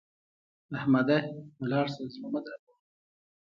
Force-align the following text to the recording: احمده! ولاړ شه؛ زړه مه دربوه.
احمده! 0.77 1.17
ولاړ 1.61 1.85
شه؛ 1.93 2.03
زړه 2.13 2.27
مه 2.33 2.39
دربوه. 2.45 2.75